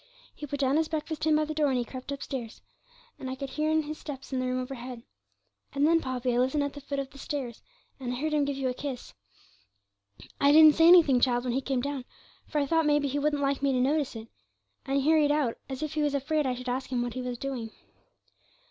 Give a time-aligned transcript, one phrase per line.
[0.33, 2.63] He put down his breakfast tin by the door, and he crept upstairs,
[3.19, 5.03] and I could hear his steps in the room overhead,
[5.73, 7.61] and then, Poppy, I listened at the foot of the stairs,
[7.99, 9.13] and I heard him give you a kiss.
[10.39, 12.05] I didn't say anything, child, when he came down,
[12.47, 14.27] for I thought maybe he wouldn't like me to notice it,
[14.87, 17.21] and he hurried out, as if he was afraid I should ask him what he
[17.21, 17.69] was doing.